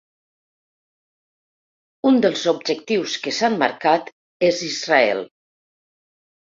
Un 2.13 2.19
dels 2.27 2.47
objectius 2.55 3.19
que 3.27 3.37
s’han 3.41 3.61
marcat 3.67 4.13
és 4.53 4.67
Israel. 4.73 5.27